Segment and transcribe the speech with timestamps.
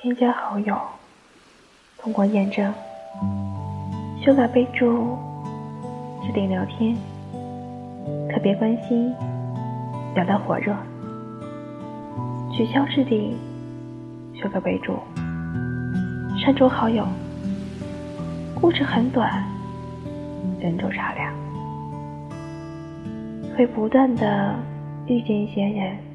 [0.00, 0.78] 添加好友，
[1.98, 2.72] 通过验证，
[4.24, 5.18] 修改备注，
[6.22, 6.94] 置顶聊天，
[8.30, 9.12] 特别关心，
[10.14, 10.72] 聊得火热，
[12.52, 13.36] 取消置顶，
[14.40, 14.96] 修改备注，
[16.38, 17.04] 删除好友。
[18.60, 19.44] 故事很短，
[20.60, 21.34] 人走茶凉，
[23.56, 24.54] 会不断的
[25.08, 26.07] 遇见一些人。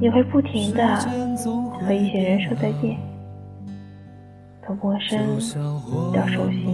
[0.00, 0.96] 也会不停的
[1.80, 2.98] 和一些人说再见，
[4.66, 5.18] 从陌生
[6.12, 6.66] 到熟悉，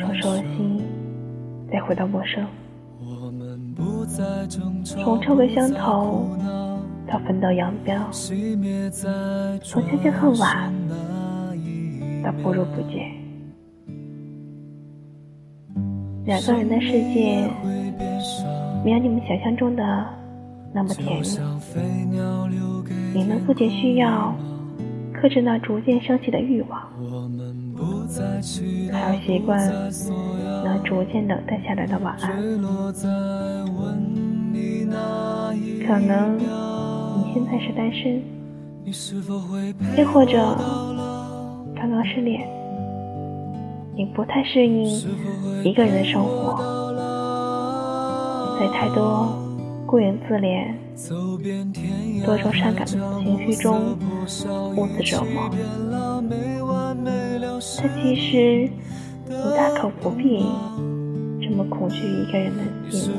[0.00, 0.82] 从熟悉
[1.70, 2.44] 再回到陌生，
[4.84, 6.28] 从臭味相投
[7.06, 8.10] 到分道扬镳，
[9.62, 10.72] 从相见恨晚
[12.24, 13.12] 到不如不见。
[16.24, 17.48] 两个人的世界，
[18.84, 20.25] 没有你们想象中的。
[20.76, 21.26] 那么甜蜜，
[23.14, 24.36] 你们不仅需要
[25.10, 26.78] 克制那逐渐升起的欲望，
[28.92, 29.58] 还要习惯
[30.62, 32.30] 那逐渐冷淡下来的晚安。
[35.86, 38.20] 可能你现在是单身，
[39.96, 40.36] 又或者
[41.74, 42.46] 刚刚失恋，
[43.94, 44.84] 你不太适应
[45.64, 46.60] 一个人的生活，
[48.60, 49.45] 在太多。
[49.86, 50.74] 顾影自怜，
[52.24, 52.92] 多愁善感的
[53.22, 53.96] 情绪中，
[54.76, 55.48] 兀自折磨。
[57.78, 58.68] 但其实，
[59.28, 60.44] 你大可不必
[61.40, 63.12] 这么恐惧一个人的寂寞。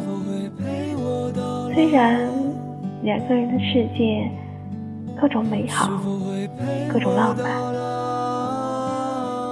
[1.74, 2.30] 虽然
[3.04, 4.30] 两个人的世界
[5.20, 6.02] 各种美好，
[6.92, 7.46] 各种浪漫，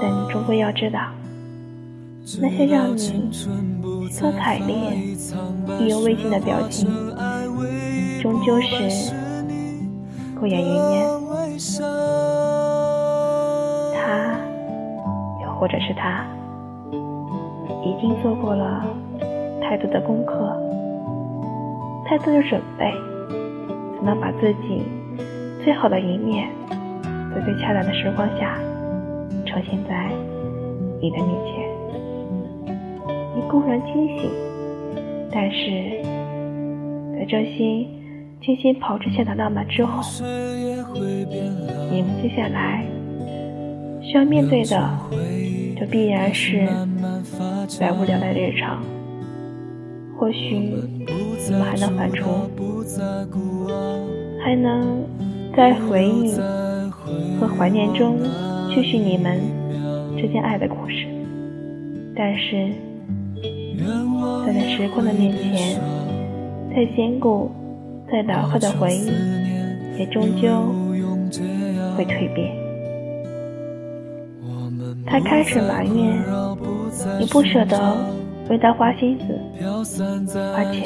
[0.02, 0.99] 但你终归要知道。
[2.42, 3.31] 那些让你心
[4.09, 4.76] 酸惨烈、
[5.80, 6.90] 意犹未尽的表情，
[8.20, 9.14] 终究是
[10.40, 11.06] 过眼云烟。
[13.94, 14.36] 他，
[15.44, 16.26] 又或者是他，
[17.83, 18.83] 已经做过了
[19.61, 20.60] 太多的功课，
[22.08, 22.92] 太多的准备，
[23.99, 24.82] 才能把自己
[25.64, 26.49] 最好的一面，
[27.36, 28.58] 在最恰当的时光下，
[29.45, 30.10] 呈现在
[30.99, 31.64] 你的面前。
[33.55, 34.30] 你固然清醒，
[35.32, 36.04] 但是
[37.17, 37.88] 在这些
[38.42, 40.04] 精心炮制下的浪漫之后，
[41.89, 42.86] 你们接下来
[44.02, 44.99] 需要面对的，
[45.80, 46.67] 就必然是
[47.80, 48.83] 百无聊赖的日常。
[50.17, 52.26] 或许你们还能反刍，
[54.43, 55.02] 还能
[55.55, 56.33] 在回忆
[57.39, 58.17] 和怀念中
[58.70, 59.39] 继续你们
[60.17, 61.08] 之间爱的故事，
[62.14, 62.70] 但是。
[64.45, 65.80] 在那时光的面前，
[66.69, 67.52] 再坚固、
[68.11, 69.09] 再牢靠的回忆，
[69.99, 70.49] 也终究
[71.97, 72.55] 会蜕变。
[75.05, 76.23] 他开始埋怨
[77.19, 77.95] 你不舍得
[78.49, 79.39] 为他花心思、
[80.53, 80.83] 花钱，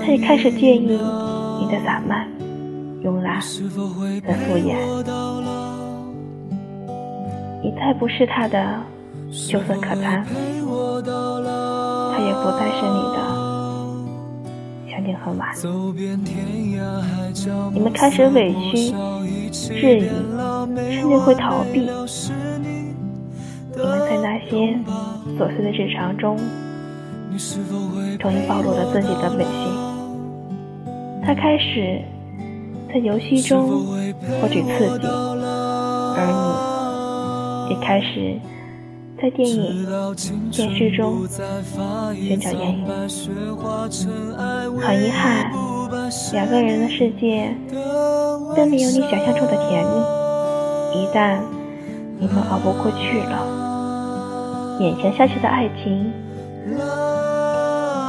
[0.00, 2.26] 他也开始介意你的散漫、
[3.02, 4.74] 慵懒和敷衍。
[7.62, 8.78] 你再不是他的
[9.34, 10.24] 羞涩可餐。
[10.24, 10.30] 他
[12.20, 13.16] 也不再是你的，
[14.88, 15.48] 相见恨晚。
[17.72, 18.94] 你们开始委屈、
[19.50, 20.02] 质疑，
[20.94, 21.80] 甚至会逃避。
[21.80, 21.86] 你
[23.82, 24.78] 们在那些
[25.36, 26.38] 琐碎的日常中，
[28.20, 29.74] 终于暴露了自己的本性。
[31.26, 32.00] 他开始
[32.88, 33.84] 在游戏中
[34.40, 35.08] 获取刺激，
[36.16, 36.24] 而
[37.68, 38.38] 你也开始。
[39.24, 39.86] 在电影、
[40.50, 41.26] 电视中
[42.14, 42.84] 寻找艳遇，
[44.78, 45.50] 很遗憾，
[46.34, 47.56] 两个人的世界
[48.54, 49.92] 并没有你想象中的甜蜜。
[51.00, 51.38] 一旦
[52.18, 56.12] 你们熬不过去了，勉强下去的爱情，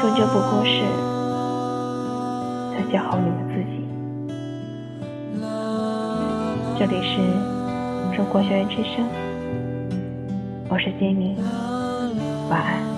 [0.01, 0.81] 终究不过是
[2.73, 3.87] 在教好你们自己。
[6.77, 7.15] 这里是
[8.17, 9.07] 中国校园之声。
[10.67, 11.35] 我是杰米，
[12.49, 12.94] 晚安。